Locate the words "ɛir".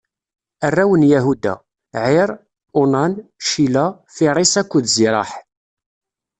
2.05-2.29